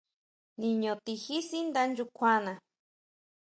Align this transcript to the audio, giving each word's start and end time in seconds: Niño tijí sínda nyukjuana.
Niño 0.61 0.91
tijí 1.05 1.37
sínda 1.49 1.81
nyukjuana. 1.91 2.53